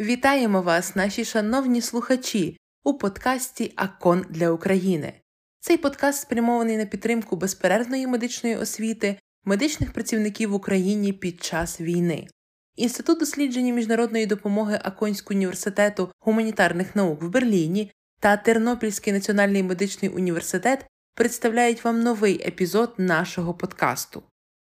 [0.00, 5.12] Вітаємо вас, наші шановні слухачі, у подкасті Акон для України.
[5.60, 12.28] Цей подкаст спрямований на підтримку безперервної медичної освіти медичних працівників в Україні під час війни.
[12.76, 20.86] Інститут дослідження міжнародної допомоги Аконського університету гуманітарних наук в Берліні та Тернопільський національний медичний університет
[21.14, 24.22] представляють вам новий епізод нашого подкасту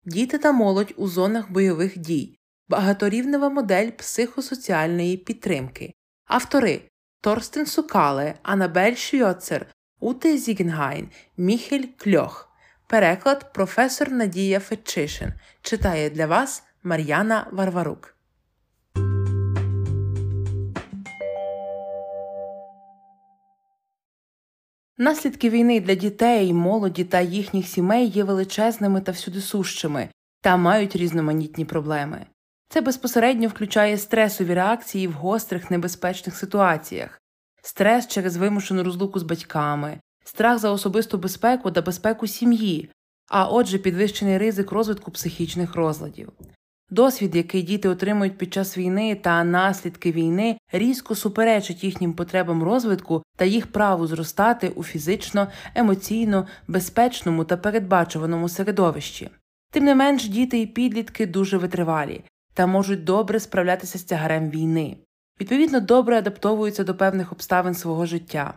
[0.04, 2.38] Діти та молодь у зонах бойових дій
[2.68, 5.94] багаторівнева модель психосоціальної підтримки.
[6.24, 6.80] Автори
[7.20, 9.66] Торстен Сукале, Анабель Шйоцер,
[10.00, 12.48] Уте Зігенгайн, Міхель Кльох.
[12.86, 15.32] Переклад професор Надія Фетчишин.
[15.62, 18.16] Читає для вас Мар'яна Варварук.
[25.02, 30.08] Наслідки війни для дітей, молоді та їхніх сімей є величезними та всюдисущими
[30.40, 32.26] та мають різноманітні проблеми.
[32.68, 37.20] Це безпосередньо включає стресові реакції в гострих небезпечних ситуаціях,
[37.62, 42.90] стрес через вимушену розлуку з батьками, страх за особисту безпеку та безпеку сім'ї,
[43.30, 46.32] а отже, підвищений ризик розвитку психічних розладів.
[46.92, 53.22] Досвід, який діти отримують під час війни та наслідки війни, різко суперечить їхнім потребам розвитку
[53.36, 59.30] та їх праву зростати у фізично, емоційно, безпечному та передбачуваному середовищі.
[59.70, 64.96] Тим не менш, діти і підлітки дуже витривалі та можуть добре справлятися з тягарем війни,
[65.40, 68.54] відповідно, добре адаптовуються до певних обставин свого життя.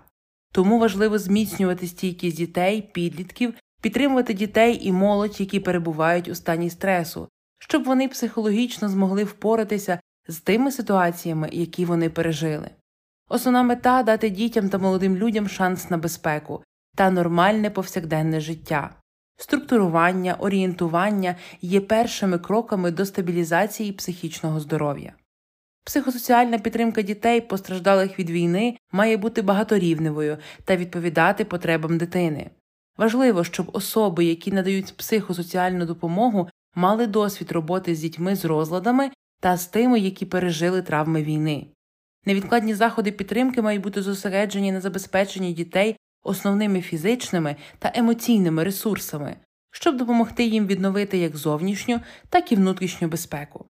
[0.51, 7.27] Тому важливо зміцнювати стійкість дітей, підлітків, підтримувати дітей і молодь, які перебувають у стані стресу,
[7.69, 12.69] щоб вони психологічно змогли впоратися з тими ситуаціями, які вони пережили.
[13.29, 16.63] Основна мета дати дітям та молодим людям шанс на безпеку
[16.95, 18.95] та нормальне повсякденне життя.
[19.37, 25.13] Структурування, орієнтування є першими кроками до стабілізації психічного здоров'я.
[25.85, 32.49] Психосоціальна підтримка дітей, постраждалих від війни, має бути багаторівневою та відповідати потребам дитини.
[32.97, 39.57] Важливо, щоб особи, які надають психосоціальну допомогу, мали досвід роботи з дітьми з розладами та
[39.57, 41.67] з тими, які пережили травми війни.
[42.25, 49.35] Невідкладні заходи підтримки мають бути зосереджені на забезпеченні дітей основними фізичними та емоційними ресурсами,
[49.71, 53.65] щоб допомогти їм відновити як зовнішню, так і внутрішню безпеку.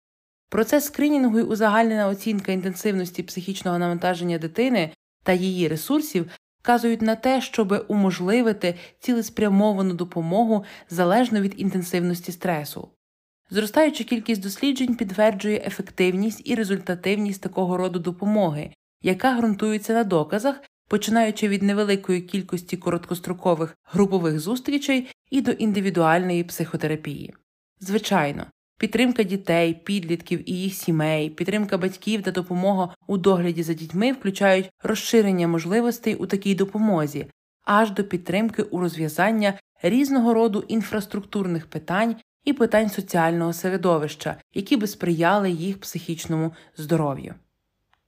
[0.50, 4.92] Процес скринінгу і узагальнена оцінка інтенсивності психічного навантаження дитини
[5.24, 12.90] та її ресурсів вказують на те, щоб уможливити цілеспрямовану допомогу залежно від інтенсивності стресу.
[13.50, 20.62] Зростаюча кількість досліджень підтверджує ефективність і результативність такого роду допомоги, яка ґрунтується на доказах
[20.92, 27.34] починаючи від невеликої кількості короткострокових групових зустрічей і до індивідуальної психотерапії.
[27.80, 28.46] Звичайно,
[28.82, 34.70] підтримка дітей, підлітків і їх сімей, підтримка батьків та допомога у догляді за дітьми включають
[34.84, 37.28] розширення можливостей у такій допомозі,
[37.66, 44.88] аж до підтримки у розв'язання різного роду інфраструктурних питань і питань соціального середовища, які би
[44.88, 47.36] сприяли їх психічному здоров'ю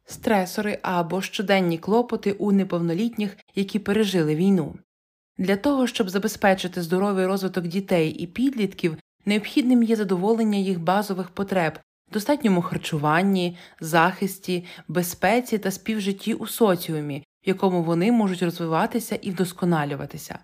[0.05, 4.75] стресори або щоденні клопоти у неповнолітніх, які пережили війну.
[5.37, 11.79] Для того, щоб забезпечити здоровий розвиток дітей і підлітків, необхідним є задоволення їх базових потреб,
[12.13, 20.39] достатньому харчуванні, захисті, безпеці та співжитті у соціумі, в якому вони можуть розвиватися і вдосконалюватися.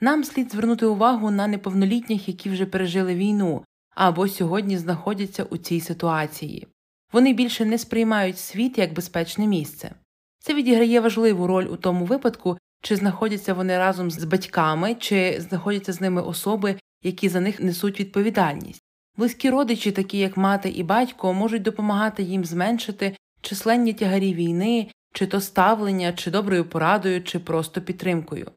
[0.00, 5.80] Нам слід звернути увагу на неповнолітніх, які вже пережили війну або сьогодні знаходяться у цій
[5.80, 6.68] ситуації.
[7.12, 9.94] Вони більше не сприймають світ як безпечне місце.
[10.38, 15.92] Це відіграє важливу роль у тому випадку, чи знаходяться вони разом з батьками, чи знаходяться
[15.92, 16.76] з ними особи,
[17.06, 18.82] які за них несуть відповідальність.
[19.16, 25.26] Близькі родичі, такі як мати і батько, можуть допомагати їм зменшити численні тягарі війни, чи
[25.26, 28.50] то ставлення, чи доброю порадою, чи просто підтримкою.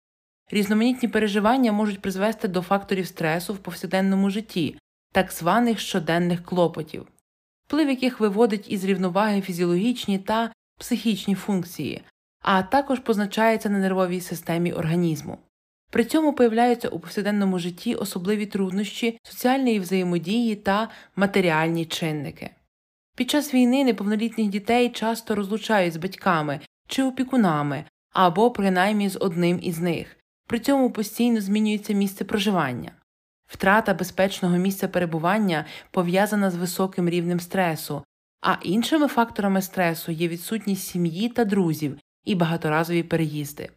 [0.52, 4.78] Різноманітні переживання можуть призвести до факторів стресу в повсякденному житті,
[5.14, 7.08] так званих щоденних клопотів
[7.70, 12.02] вплив яких виводить із рівноваги фізіологічні та психічні функції,
[12.42, 15.38] а також позначається на нервовій системі організму.
[15.90, 22.50] При цьому появляються у повсякденному житті особливі труднощі соціальної взаємодії та матеріальні чинники.
[23.16, 27.84] Під час війни неповнолітніх дітей часто розлучають з батьками чи опікунами
[28.14, 32.92] або принаймні з одним із них, при цьому постійно змінюється місце проживання.
[33.48, 38.04] Втрата безпечного місця перебування пов'язана з високим рівнем стресу,
[38.42, 43.70] а іншими факторами стресу є відсутність сім'ї та друзів і багаторазові переїзди.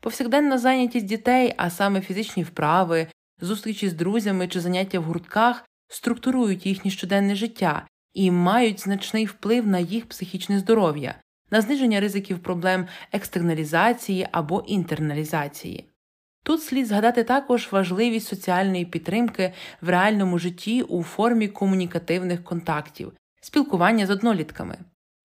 [0.00, 3.06] Повсякденна зайнятість дітей, а саме фізичні вправи,
[3.40, 9.66] зустрічі з друзями чи заняття в гуртках структурують їхнє щоденне життя і мають значний вплив
[9.66, 11.14] на їх психічне здоров'я,
[11.50, 15.84] на зниження ризиків проблем екстерналізації або інтерналізації.
[16.42, 24.06] Тут слід згадати також важливість соціальної підтримки в реальному житті у формі комунікативних контактів, спілкування
[24.06, 24.78] з однолітками,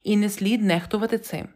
[0.03, 1.47] і не слід нехтувати цим.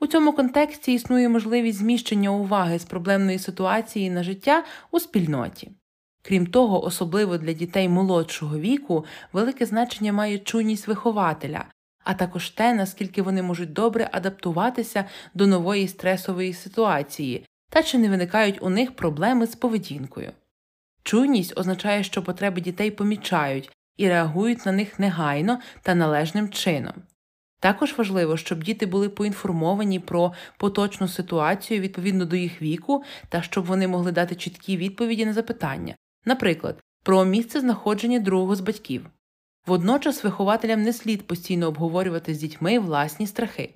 [0.00, 5.70] У цьому контексті існує можливість зміщення уваги з проблемної ситуації на життя у спільноті.
[6.22, 11.64] Крім того, особливо для дітей молодшого віку велике значення має чуйність вихователя,
[12.04, 15.04] а також те, наскільки вони можуть добре адаптуватися
[15.34, 20.32] до нової стресової ситуації та чи не виникають у них проблеми з поведінкою.
[21.02, 26.94] Чуйність означає, що потреби дітей помічають і реагують на них негайно та належним чином.
[27.64, 33.64] Також важливо, щоб діти були поінформовані про поточну ситуацію відповідно до їх віку та щоб
[33.64, 35.94] вони могли дати чіткі відповіді на запитання,
[36.24, 39.06] наприклад, про місце знаходження другого з батьків.
[39.66, 43.74] Водночас вихователям не слід постійно обговорювати з дітьми власні страхи.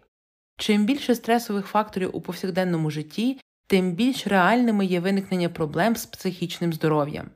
[0.58, 6.72] Чим більше стресових факторів у повсякденному житті, тим більш реальними є виникнення проблем з психічним
[6.72, 7.30] здоров'ям.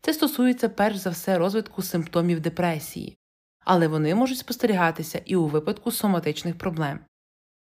[0.00, 3.16] Це стосується перш за все розвитку симптомів депресії,
[3.64, 6.98] але вони можуть спостерігатися і у випадку соматичних проблем.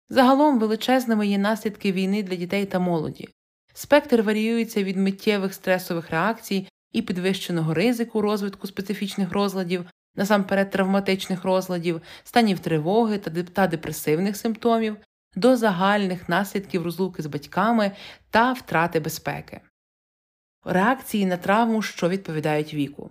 [0.08, 3.28] Загалом величезними є наслідки війни для дітей та молоді.
[3.74, 9.84] Спектр варіюється від миттєвих стресових реакцій і підвищеного ризику розвитку специфічних розладів,
[10.14, 13.18] насамперед травматичних розладів, станів тривоги
[13.52, 14.96] та депресивних симптомів,
[15.34, 17.92] до загальних наслідків розлуки з батьками
[18.30, 19.60] та втрати безпеки.
[20.64, 23.10] Реакції на травму, що відповідають віку.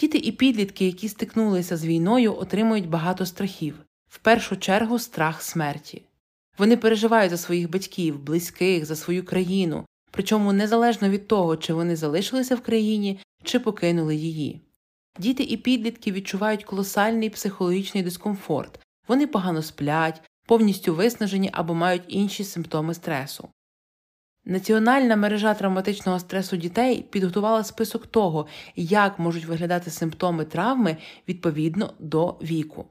[0.00, 3.74] Діти і підлітки, які стикнулися з війною, отримують багато страхів,
[4.08, 6.02] в першу чергу страх смерті.
[6.58, 11.96] Вони переживають за своїх батьків, близьких, за свою країну, причому незалежно від того, чи вони
[11.96, 14.60] залишилися в країні, чи покинули її.
[15.18, 22.44] Діти і підлітки відчувають колосальний психологічний дискомфорт, вони погано сплять, повністю виснажені або мають інші
[22.44, 23.48] симптоми стресу.
[24.44, 28.46] Національна мережа травматичного стресу дітей підготувала список того,
[28.76, 30.96] як можуть виглядати симптоми травми
[31.28, 32.86] відповідно до віку.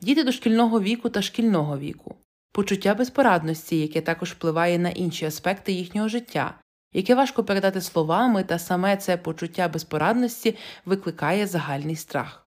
[0.00, 2.16] Діти дошкільного віку та шкільного віку,
[2.52, 6.54] почуття безпорадності, яке також впливає на інші аспекти їхнього життя,
[6.92, 12.43] яке важко передати словами, та саме це почуття безпорадності викликає загальний страх.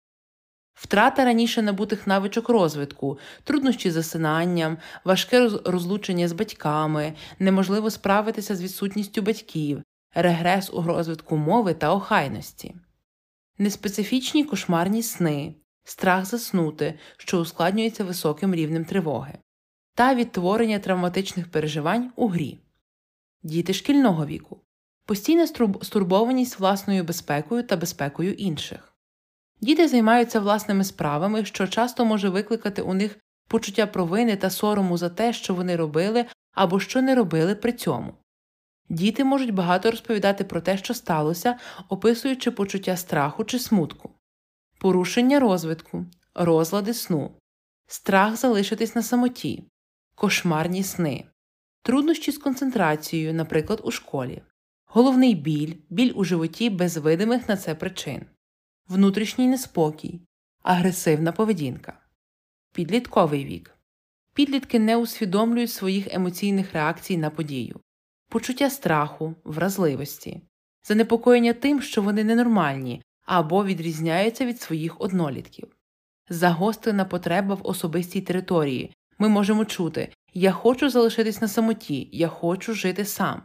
[0.75, 8.63] Втрата раніше набутих навичок розвитку, труднощі з засинанням, важке розлучення з батьками, неможливо справитися з
[8.63, 9.83] відсутністю батьків,
[10.15, 12.75] регрес у розвитку мови та охайності,
[13.59, 15.55] неспецифічні кошмарні сни,
[15.85, 19.39] страх заснути, що ускладнюється високим рівнем тривоги,
[19.95, 22.59] та відтворення травматичних переживань у грі,
[23.43, 24.61] діти шкільного віку,
[25.07, 25.47] постійна
[25.83, 28.94] стурбованість власною безпекою та безпекою інших.
[29.61, 33.19] Діти займаються власними справами, що часто може викликати у них
[33.49, 38.15] почуття провини та сорому за те, що вони робили або що не робили при цьому.
[38.89, 41.59] Діти можуть багато розповідати про те, що сталося,
[41.89, 44.11] описуючи почуття страху чи смутку,
[44.79, 47.31] порушення розвитку, розлади сну,
[47.87, 49.65] страх залишитись на самоті,
[50.15, 51.25] кошмарні сни,
[51.83, 54.43] труднощі з концентрацією, наприклад, у школі,
[54.87, 58.27] головний біль, біль у животі без видимих на це причин
[58.89, 60.21] внутрішній неспокій,
[60.63, 61.99] агресивна поведінка,
[62.73, 63.71] підлітковий вік.
[64.35, 67.81] Підлітки не усвідомлюють своїх емоційних реакцій на подію,
[68.29, 70.41] почуття страху, вразливості,
[70.89, 75.77] занепокоєння тим, що вони ненормальні або відрізняються від своїх однолітків,
[76.29, 78.95] загострена потреба в особистій території.
[79.19, 83.43] Ми можемо чути Я хочу залишитись на самоті, я хочу жити сам.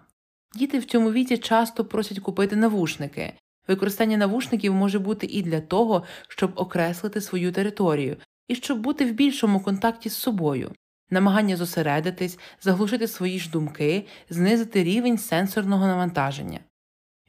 [0.55, 3.33] Діти в цьому віці часто просять купити навушники,
[3.69, 9.11] Використання навушників може бути і для того, щоб окреслити свою територію, і щоб бути в
[9.11, 10.71] більшому контакті з собою,
[11.09, 16.59] намагання зосередитись, заглушити свої ж думки, знизити рівень сенсорного навантаження,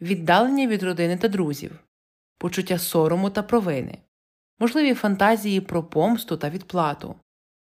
[0.01, 1.79] віддалення від родини та друзів,
[2.39, 3.99] почуття сорому та провини,
[4.59, 7.15] можливі фантазії про помсту та відплату,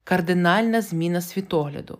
[0.04, 1.98] кардинальна зміна світогляду,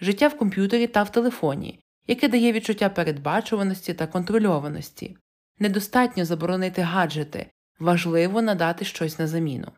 [0.00, 5.16] життя в комп'ютері та в телефоні, яке дає відчуття передбачуваності та контрольованості.
[5.58, 9.72] Недостатньо заборонити гаджети, важливо надати щось на заміну.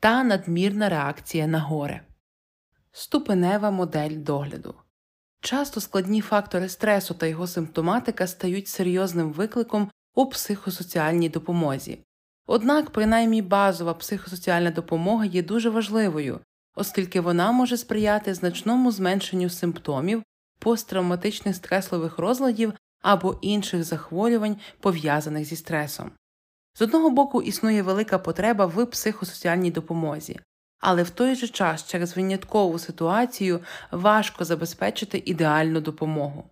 [0.00, 2.00] Та надмірна реакція на горе.
[2.92, 4.74] Ступенева модель догляду.
[5.40, 11.98] Часто складні фактори стресу та його симптоматика стають серйозним викликом у психосоціальній допомозі.
[12.46, 16.40] Однак, принаймні базова психосоціальна допомога є дуже важливою,
[16.74, 20.22] оскільки вона може сприяти значному зменшенню симптомів
[20.58, 22.72] посттравматичних стресових розладів
[23.04, 26.10] або інших захворювань, пов'язаних зі стресом.
[26.78, 30.40] З одного боку існує велика потреба в психосоціальній допомозі,
[30.80, 36.44] але в той же час через виняткову ситуацію важко забезпечити ідеальну допомогу.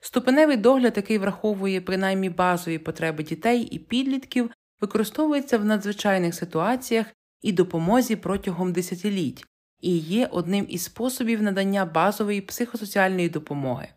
[0.00, 7.06] Ступеневий догляд, який враховує принаймні базові потреби дітей і підлітків, використовується в надзвичайних ситуаціях
[7.42, 9.44] і допомозі протягом десятиліть
[9.80, 13.88] і є одним із способів надання базової психосоціальної допомоги.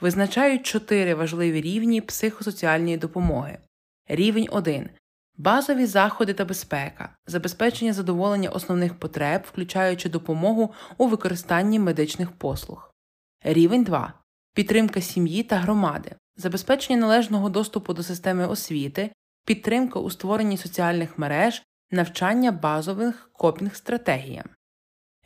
[0.00, 3.58] Визначають чотири важливі рівні психосоціальної допомоги.
[4.08, 4.90] Рівень 1
[5.36, 12.90] базові заходи та безпека, забезпечення задоволення основних потреб, включаючи допомогу у використанні медичних послуг.
[13.42, 14.12] Рівень 2
[14.54, 19.12] підтримка сім'ї та громади, забезпечення належного доступу до системи освіти,
[19.46, 24.46] підтримка у створенні соціальних мереж, навчання базових копінг стратегіям.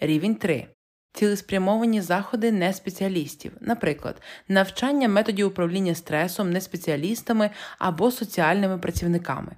[0.00, 0.68] Рівень 3.
[1.12, 9.56] Цілеспрямовані заходи неспеціалістів, наприклад, навчання методів управління стресом неспеціалістами або соціальними працівниками.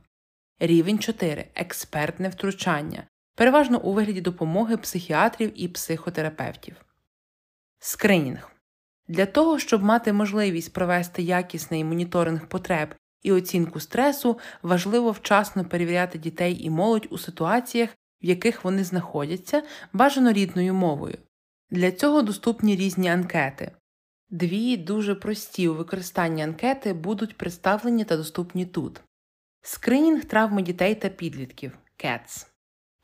[0.59, 1.49] Рівень 4.
[1.55, 3.03] Експертне втручання,
[3.35, 6.77] переважно у вигляді допомоги психіатрів і психотерапевтів.
[7.79, 8.51] Скринінг
[9.09, 16.19] для того, щоб мати можливість провести якісний моніторинг потреб і оцінку стресу, важливо вчасно перевіряти
[16.19, 17.91] дітей і молодь у ситуаціях,
[18.23, 21.19] в яких вони знаходяться, бажано рідною мовою.
[21.73, 23.73] Для цього доступні різні анкети.
[24.31, 29.01] Дві дуже прості у використанні анкети будуть представлені та доступні тут.
[29.63, 32.47] Скринінг травми дітей та підлітків CATS.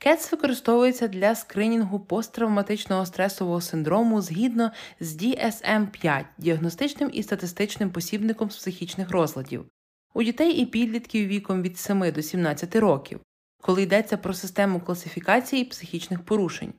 [0.06, 8.56] CATS використовується для скринінгу посттравматичного стресового синдрому згідно з DSM-5 діагностичним і статистичним посібником з
[8.56, 9.66] психічних розладів
[10.14, 13.20] у дітей і підлітків віком від 7 до 17 років,
[13.62, 16.72] коли йдеться про систему класифікації психічних порушень.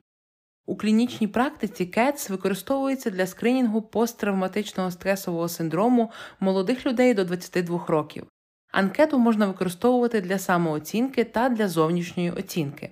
[0.68, 6.10] У клінічній практиці CATS використовується для скринінгу посттравматичного стресового синдрому
[6.40, 8.26] молодих людей до 22 років.
[8.72, 12.90] Анкету можна використовувати для самооцінки та для зовнішньої оцінки.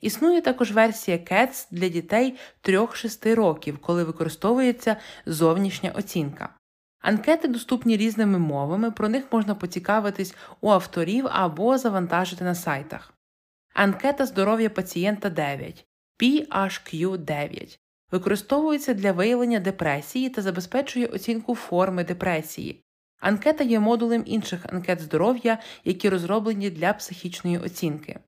[0.00, 6.48] Існує також версія CATS для дітей 3-6 років, коли використовується зовнішня оцінка.
[7.00, 13.14] Анкети доступні різними мовами, про них можна поцікавитись у авторів або завантажити на сайтах.
[13.74, 15.86] Анкета здоров'я пацієнта 9
[16.20, 17.78] PHQ9
[18.10, 22.80] використовується для виявлення депресії та забезпечує оцінку форми депресії.
[23.20, 28.18] Анкета є модулем інших анкет здоров'я, які розроблені для психічної оцінки.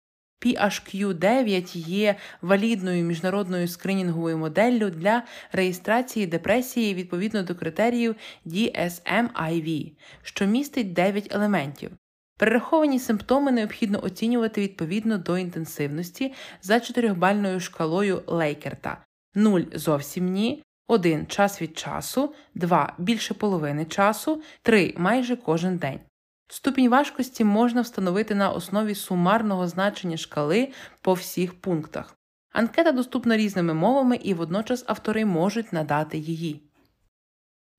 [0.41, 8.17] PHQ9 є валідною міжнародною скринінговою моделлю для реєстрації депресії відповідно до критеріїв
[8.47, 11.91] DSM-IV, що містить 9 елементів.
[12.39, 21.27] Перераховані симптоми необхідно оцінювати відповідно до інтенсивності за чотирьохбальною шкалою Лейкерта 0 зовсім ні, 1
[21.27, 26.01] час від часу, 2 більше половини часу, 3 майже кожен день.
[26.49, 30.69] Ступінь важкості можна встановити на основі сумарного значення шкали
[31.01, 32.17] по всіх пунктах.
[32.53, 36.63] Анкета доступна різними мовами і водночас автори можуть надати її.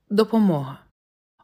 [0.10, 0.80] Допомога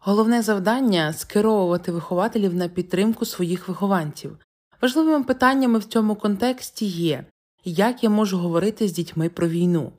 [0.05, 4.37] Головне завдання скеровувати вихователів на підтримку своїх вихованців.
[4.81, 7.25] Важливими питаннями в цьому контексті є
[7.65, 9.91] як я можу говорити з дітьми про війну,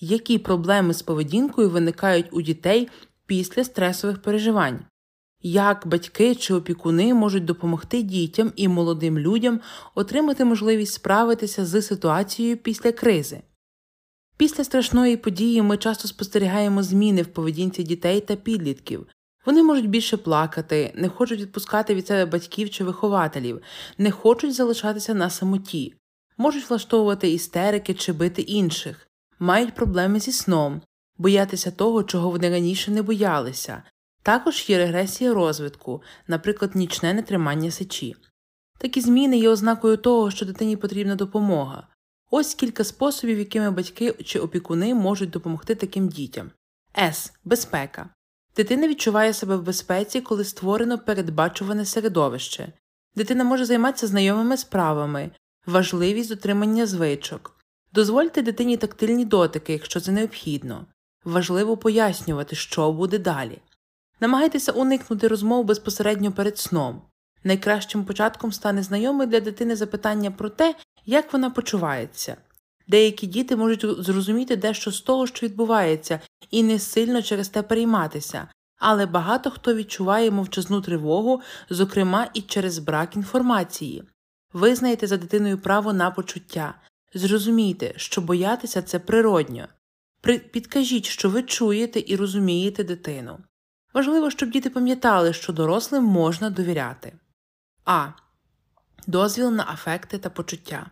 [0.00, 2.88] які проблеми з поведінкою виникають у дітей
[3.26, 4.84] після стресових переживань,
[5.42, 9.60] як батьки чи опікуни можуть допомогти дітям і молодим людям
[9.94, 13.42] отримати можливість справитися з ситуацією після кризи.
[14.36, 19.06] Після страшної події ми часто спостерігаємо зміни в поведінці дітей та підлітків.
[19.46, 23.62] Вони можуть більше плакати, не хочуть відпускати від себе батьків чи вихователів,
[23.98, 25.94] не хочуть залишатися на самоті,
[26.36, 29.08] можуть влаштовувати істерики чи бити інших,
[29.38, 30.82] мають проблеми зі сном,
[31.18, 33.82] боятися того, чого вони раніше не боялися,
[34.22, 38.16] також є регресія розвитку, наприклад, нічне нетримання сечі.
[38.78, 41.88] Такі зміни є ознакою того, що дитині потрібна допомога.
[42.30, 46.50] Ось кілька способів, якими батьки чи опікуни можуть допомогти таким дітям.
[46.98, 47.32] С.
[47.44, 48.10] Безпека.
[48.56, 52.72] Дитина відчуває себе в безпеці, коли створено передбачуване середовище.
[53.16, 55.30] Дитина може займатися знайомими справами,
[55.66, 57.56] важливість дотримання звичок.
[57.92, 60.86] Дозвольте дитині тактильні дотики, якщо це необхідно.
[61.24, 63.58] Важливо пояснювати, що буде далі.
[64.20, 67.02] Намагайтеся уникнути розмов безпосередньо перед сном.
[67.44, 70.74] Найкращим початком стане знайоме для дитини запитання про те,
[71.06, 72.36] як вона почувається.
[72.88, 78.48] Деякі діти можуть зрозуміти дещо з того, що відбувається, і не сильно через те перейматися,
[78.78, 84.02] але багато хто відчуває мовчазну тривогу, зокрема і через брак інформації.
[84.52, 86.74] Визнайте за дитиною право на почуття,
[87.14, 89.68] зрозумійте, що боятися це природньо.
[90.52, 93.38] Підкажіть, що ви чуєте і розумієте дитину.
[93.94, 97.12] Важливо, щоб діти пам'ятали, що дорослим можна довіряти.
[97.84, 98.08] А.
[99.06, 100.86] Дозвіл на афекти та почуття.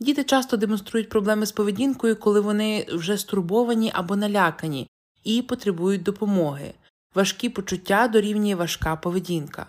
[0.00, 4.88] Діти часто демонструють проблеми з поведінкою, коли вони вже стурбовані або налякані
[5.24, 6.74] і потребують допомоги.
[7.14, 9.66] Важкі почуття дорівнює важка поведінка.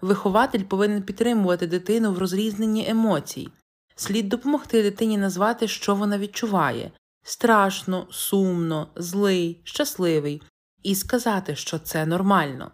[0.00, 3.48] Вихователь повинен підтримувати дитину в розрізненні емоцій.
[3.96, 6.90] Слід допомогти дитині назвати, що вона відчуває
[7.26, 10.42] страшно, сумно, злий, щасливий,
[10.82, 12.70] і сказати, що це нормально.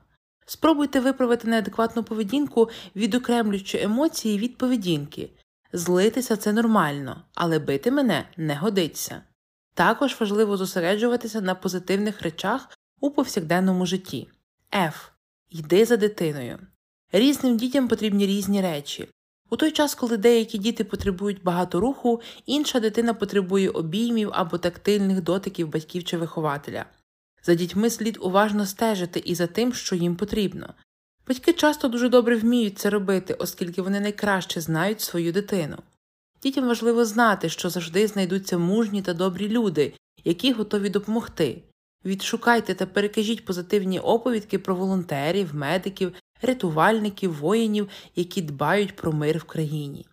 [0.46, 5.30] Спробуйте виправити неадекватну поведінку, відокремлюючи емоції від поведінки.
[5.72, 9.22] Злитися це нормально, але бити мене не годиться.
[9.74, 14.28] Також важливо зосереджуватися на позитивних речах у повсякденному житті.
[14.72, 14.94] F.
[15.50, 16.58] Йди за дитиною.
[17.12, 19.08] Різним дітям потрібні різні речі.
[19.50, 25.22] У той час, коли деякі діти потребують багато руху, інша дитина потребує обіймів або тактильних
[25.22, 26.84] дотиків батьків чи вихователя.
[27.42, 30.74] За дітьми слід уважно стежити і за тим, що їм потрібно.
[31.32, 35.76] Батьки часто дуже добре вміють це робити, оскільки вони найкраще знають свою дитину.
[36.42, 41.62] Дітям важливо знати, що завжди знайдуться мужні та добрі люди, які готові допомогти.
[42.04, 46.12] Відшукайте та перекажіть позитивні оповідки про волонтерів, медиків,
[46.42, 50.06] рятувальників, воїнів, які дбають про мир в країні.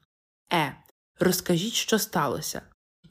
[0.54, 0.76] Е.
[1.20, 2.62] Розкажіть, що сталося.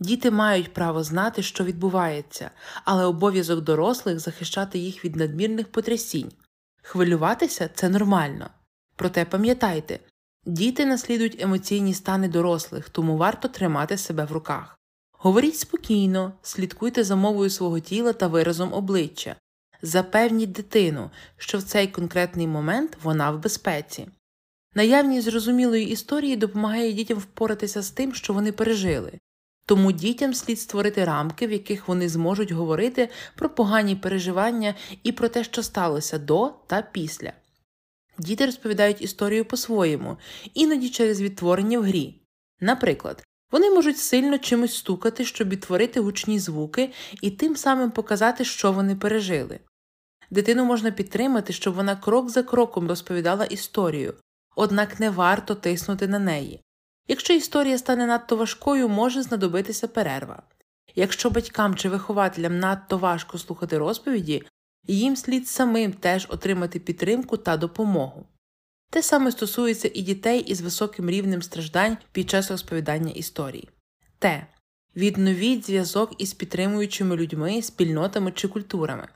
[0.01, 2.51] Діти мають право знати, що відбувається,
[2.85, 6.33] але обов'язок дорослих захищати їх від надмірних потрясінь.
[6.83, 8.51] Хвилюватися це нормально.
[8.97, 9.99] Проте пам'ятайте,
[10.47, 14.79] діти наслідують емоційні стани дорослих, тому варто тримати себе в руках.
[15.13, 19.37] Говоріть спокійно, слідкуйте за мовою свого тіла та виразом обличчя,
[19.83, 24.09] запевніть дитину, що в цей конкретний момент вона в безпеці.
[24.75, 29.13] Наявність зрозумілої історії допомагає дітям впоратися з тим, що вони пережили.
[29.69, 35.29] Тому дітям слід створити рамки, в яких вони зможуть говорити про погані переживання і про
[35.29, 37.33] те, що сталося до та після.
[38.19, 40.17] Діти розповідають історію по-своєму,
[40.55, 42.21] іноді через відтворення в грі.
[42.61, 46.93] Наприклад, вони можуть сильно чимось стукати, щоб відтворити гучні звуки
[47.23, 49.61] і тим самим показати, що вони пережили.
[50.31, 54.15] Дитину можна підтримати, щоб вона крок за кроком розповідала історію,
[54.57, 56.63] однак не варто тиснути на неї.
[57.09, 60.43] Якщо історія стане надто важкою, може знадобитися перерва.
[60.95, 64.43] Якщо батькам чи вихователям надто важко слухати розповіді,
[64.87, 68.27] їм слід самим теж отримати підтримку та допомогу.
[68.91, 73.69] Те саме стосується і дітей із високим рівнем страждань під час розповідання історій.
[74.19, 74.47] Т.
[74.97, 79.09] Відновіть зв'язок із підтримуючими людьми, спільнотами чи культурами.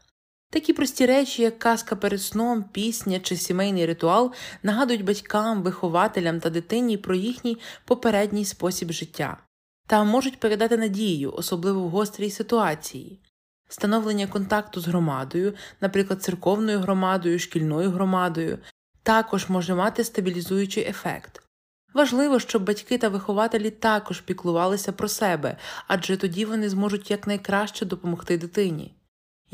[0.52, 6.50] Такі прості речі, як казка перед сном, пісня чи сімейний ритуал, нагадують батькам, вихователям та
[6.50, 9.36] дитині про їхній попередній спосіб життя
[9.86, 13.20] та можуть передати надію, особливо в гострій ситуації.
[13.68, 18.58] Становлення контакту з громадою, наприклад, церковною громадою, шкільною громадою,
[19.02, 21.42] також може мати стабілізуючий ефект.
[21.94, 25.56] Важливо, щоб батьки та вихователі також піклувалися про себе,
[25.88, 28.94] адже тоді вони зможуть якнайкраще допомогти дитині.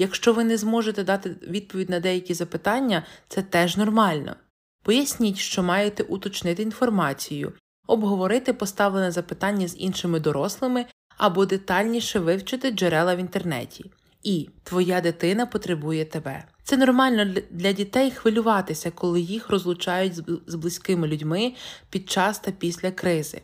[0.01, 4.37] Якщо ви не зможете дати відповідь на деякі запитання, це теж нормально.
[4.83, 7.53] Поясніть, що маєте уточнити інформацію,
[7.87, 13.91] обговорити поставлене запитання з іншими дорослими або детальніше вивчити джерела в інтернеті.
[14.23, 16.45] І твоя дитина потребує тебе.
[16.63, 20.15] Це нормально для дітей хвилюватися, коли їх розлучають
[20.47, 21.55] з близькими людьми
[21.91, 23.41] під час та після кризи.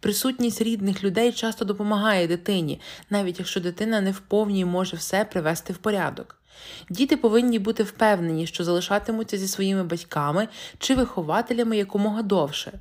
[0.00, 2.80] Присутність рідних людей часто допомагає дитині,
[3.10, 6.42] навіть якщо дитина не вповні може все привести в порядок.
[6.90, 12.72] Діти повинні бути впевнені, що залишатимуться зі своїми батьками чи вихователями якомога довше.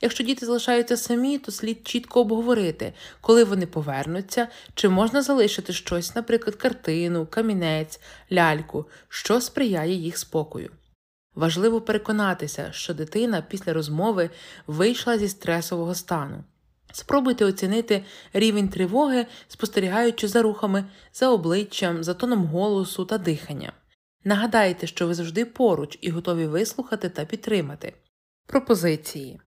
[0.00, 6.14] Якщо діти залишаються самі, то слід чітко обговорити, коли вони повернуться, чи можна залишити щось,
[6.14, 8.00] наприклад, картину, камінець,
[8.32, 10.70] ляльку, що сприяє їх спокою.
[11.34, 14.30] Важливо переконатися, що дитина після розмови
[14.66, 16.44] вийшла зі стресового стану.
[16.92, 23.72] Спробуйте оцінити рівень тривоги, спостерігаючи за рухами, за обличчям, за тоном голосу та дихання.
[24.24, 27.94] Нагадайте, що ви завжди поруч і готові вислухати та підтримати.
[28.46, 29.40] Пропозиції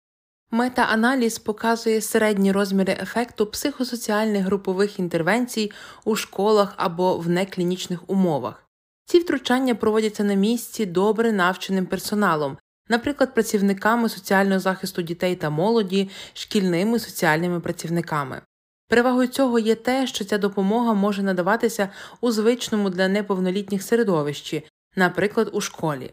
[0.51, 5.71] Метааналіз показує середні розміри ефекту психосоціальних групових інтервенцій
[6.05, 8.63] у школах або в неклінічних умовах.
[9.05, 12.58] Ці втручання проводяться на місці добре навченим персоналом,
[12.89, 18.41] наприклад, працівниками соціального захисту дітей та молоді, шкільними соціальними працівниками.
[18.88, 21.89] Перевагою цього є те, що ця допомога може надаватися
[22.21, 24.63] у звичному для неповнолітніх середовищі,
[24.95, 26.12] наприклад, у школі.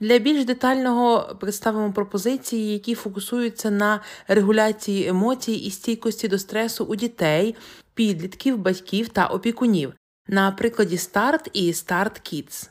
[0.00, 6.96] Для більш детального представимо пропозиції, які фокусуються на регуляції емоцій і стійкості до стресу у
[6.96, 7.56] дітей,
[7.94, 9.94] підлітків, батьків та опікунів,
[10.28, 12.68] на прикладі START і START Kids.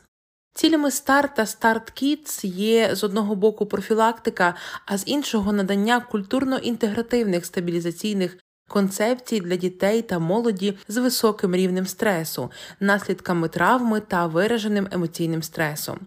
[0.54, 4.54] Цілями старт та старт Kids є з одного боку профілактика,
[4.86, 8.38] а з іншого надання культурно-інтегративних стабілізаційних
[8.68, 15.98] концепцій для дітей та молоді з високим рівнем стресу, наслідками травми та вираженим емоційним стресом.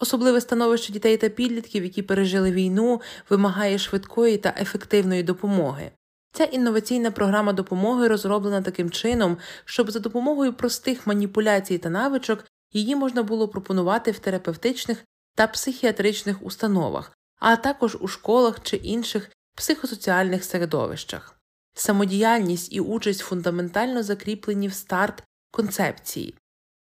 [0.00, 5.90] Особливе становище дітей та підлітків, які пережили війну, вимагає швидкої та ефективної допомоги.
[6.32, 12.96] Ця інноваційна програма допомоги розроблена таким чином, щоб за допомогою простих маніпуляцій та навичок її
[12.96, 15.04] можна було пропонувати в терапевтичних
[15.34, 21.40] та психіатричних установах, а також у школах чи інших психосоціальних середовищах.
[21.74, 26.34] Самодіяльність і участь фундаментально закріплені в старт концепції.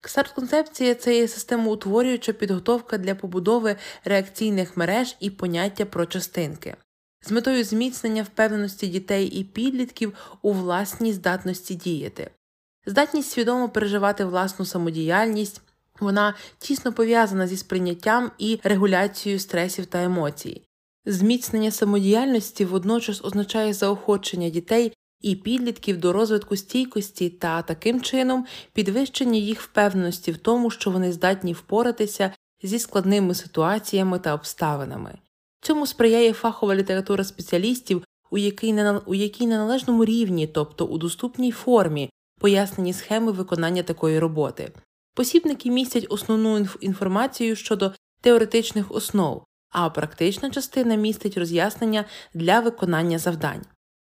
[0.07, 6.77] Старт концепція це є системоутворююча підготовка для побудови реакційних мереж і поняття про частинки
[7.27, 12.31] з метою зміцнення впевненості дітей і підлітків у власній здатності діяти.
[12.87, 15.63] Здатність свідомо переживати власну самодіяльність,
[16.01, 20.63] вона тісно пов'язана зі сприйняттям і регуляцією стресів та емоцій.
[21.07, 29.39] Зміцнення самодіяльності водночас означає заохочення дітей і підлітків до розвитку стійкості та таким чином підвищення
[29.39, 32.33] їх впевненості в тому, що вони здатні впоратися
[32.63, 35.19] зі складними ситуаціями та обставинами.
[35.61, 40.99] Цьому сприяє фахова література спеціалістів, у якій на у якій на належному рівні, тобто у
[40.99, 44.73] доступній формі, пояснені схеми виконання такої роботи.
[45.17, 53.65] Посібники містять основну інформацію щодо теоретичних основ, а практична частина містить роз'яснення для виконання завдань.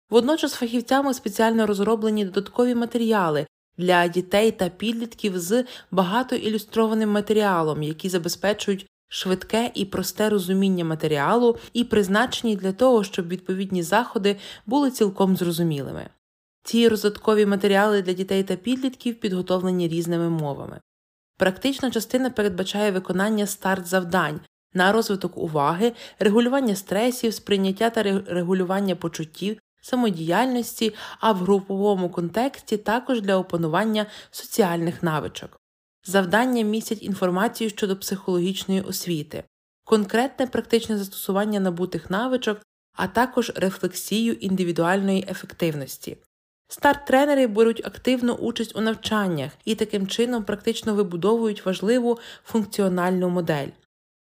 [0.10, 8.88] Водночас фахівцями спеціально розроблені додаткові матеріали для дітей та підлітків з багатоілюстрованим матеріалом, які забезпечують
[9.08, 16.10] швидке і просте розуміння матеріалу і призначені для того, щоб відповідні заходи були цілком зрозумілими.
[16.64, 20.80] Ці роздаткові матеріали для дітей та підлітків підготовлені різними мовами.
[21.38, 24.40] Практична частина передбачає виконання старт завдань
[24.74, 33.22] на розвиток уваги, регулювання стресів, сприйняття та регулювання почуттів, самодіяльності, а в груповому контексті також
[33.22, 35.60] для опанування соціальних навичок.
[36.06, 39.44] Завдання містять інформацію щодо психологічної освіти,
[39.84, 42.62] конкретне практичне застосування набутих навичок,
[42.94, 46.18] а також рефлексію індивідуальної ефективності.
[46.68, 53.68] Старт-тренери беруть активну участь у навчаннях і таким чином практично вибудовують важливу функціональну модель.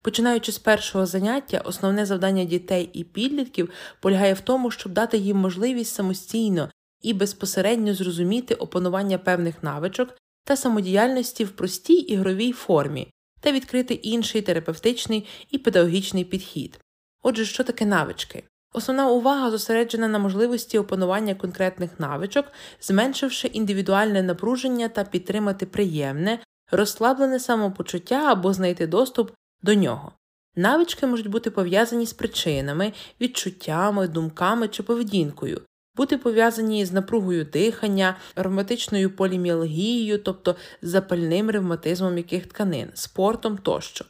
[0.02, 5.36] Починаючи з першого заняття, основне завдання дітей і підлітків полягає в тому, щоб дати їм
[5.36, 6.70] можливість самостійно
[7.02, 13.08] і безпосередньо зрозуміти опанування певних навичок та самодіяльності в простій ігровій формі
[13.40, 16.78] та відкрити інший терапевтичний і педагогічний підхід.
[17.22, 18.44] Отже, що таке навички?
[18.76, 22.46] Основна увага зосереджена на можливості опанування конкретних навичок,
[22.80, 26.38] зменшивши індивідуальне напруження та підтримати приємне,
[26.70, 29.30] розслаблене самопочуття або знайти доступ
[29.62, 30.12] до нього.
[30.56, 35.60] Навички можуть бути пов'язані з причинами, відчуттями, думками чи поведінкою,
[35.96, 44.04] бути пов'язані з напругою дихання, ревматичною поліміалгією, тобто запальним ревматизмом м'яких тканин, спортом тощо.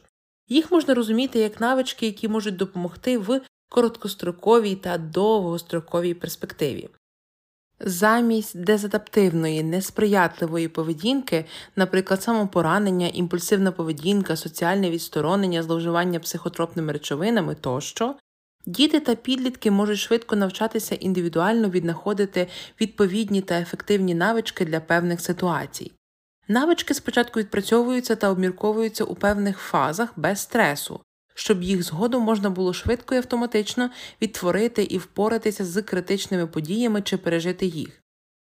[0.47, 6.89] Їх можна розуміти як навички, які можуть допомогти в короткостроковій та довгостроковій перспективі.
[7.79, 18.15] Замість дезадаптивної, несприятливої поведінки, наприклад, самопоранення, імпульсивна поведінка, соціальне відсторонення, зловживання психотропними речовинами тощо,
[18.65, 22.47] діти та підлітки можуть швидко навчатися індивідуально віднаходити
[22.81, 25.91] відповідні та ефективні навички для певних ситуацій.
[26.47, 30.99] Навички спочатку відпрацьовуються та обмірковуються у певних фазах без стресу,
[31.37, 33.89] щоб їх згодом можна було швидко і автоматично
[34.21, 38.03] відтворити і впоратися з критичними подіями чи пережити їх.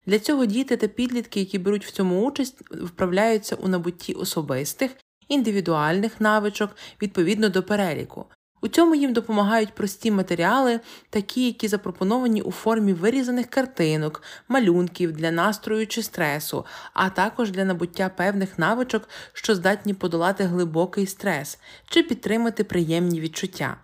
[0.07, 4.90] Для цього діти та підлітки, які беруть в цьому участь, вправляються у набутті особистих,
[5.29, 8.26] індивідуальних навичок відповідно до переліку,
[8.61, 15.31] у цьому їм допомагають прості матеріали, такі, які запропоновані у формі вирізаних картинок, малюнків для
[15.31, 22.03] настрою чи стресу, а також для набуття певних навичок, що здатні подолати глибокий стрес чи
[22.03, 23.77] підтримати приємні відчуття.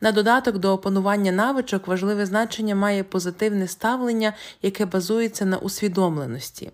[0.00, 6.70] На додаток до опанування навичок важливе значення має позитивне ставлення, яке базується на усвідомленості.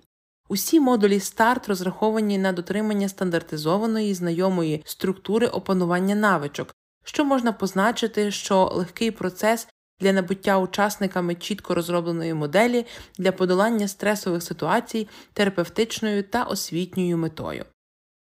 [0.48, 6.74] Усі модулі старт розраховані на дотримання стандартизованої знайомої структури опанування навичок,
[7.06, 9.68] що можна позначити, що легкий процес
[10.00, 12.86] для набуття учасниками чітко розробленої моделі
[13.18, 17.64] для подолання стресових ситуацій терапевтичною та освітньою метою.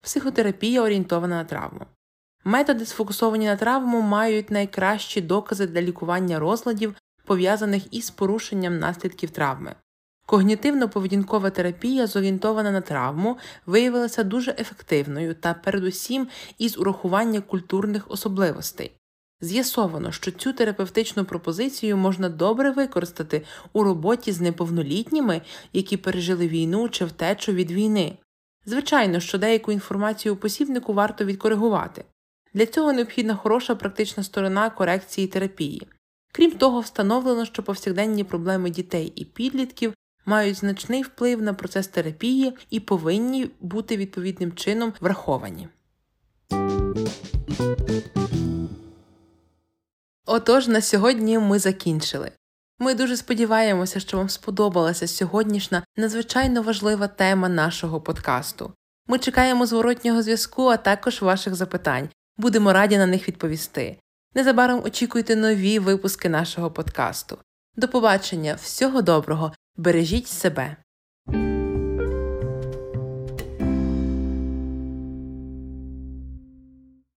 [0.01, 1.85] Психотерапія орієнтована на травму.
[2.43, 9.75] Методи, сфокусовані на травму, мають найкращі докази для лікування розладів, пов'язаних із порушенням наслідків травми.
[10.27, 18.91] Когнітивно-поведінкова терапія, зорієнтована на травму, виявилася дуже ефективною та, передусім, із урахування культурних особливостей.
[19.41, 23.41] З'ясовано, що цю терапевтичну пропозицію можна добре використати
[23.73, 25.41] у роботі з неповнолітніми,
[25.73, 28.17] які пережили війну чи втечу від війни.
[28.65, 32.05] Звичайно, що деяку інформацію у посібнику варто відкоригувати.
[32.53, 35.87] Для цього необхідна хороша практична сторона корекції терапії.
[36.31, 39.93] Крім того, встановлено, що повсякденні проблеми дітей і підлітків
[40.25, 45.67] мають значний вплив на процес терапії і повинні бути відповідним чином враховані.
[50.25, 52.31] Отож, на сьогодні ми закінчили.
[52.79, 58.73] Ми дуже сподіваємося, що вам сподобалася сьогоднішня надзвичайно важлива тема нашого подкасту.
[59.07, 62.09] Ми чекаємо зворотнього зв'язку, а також ваших запитань.
[62.37, 63.97] Будемо раді на них відповісти.
[64.35, 67.37] Незабаром очікуйте нові випуски нашого подкасту.
[67.75, 70.77] До побачення, всього доброго, бережіть себе!